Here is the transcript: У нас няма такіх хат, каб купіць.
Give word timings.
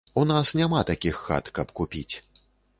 У 0.19 0.21
нас 0.29 0.53
няма 0.59 0.79
такіх 0.91 1.21
хат, 1.27 1.53
каб 1.61 1.77
купіць. 1.83 2.11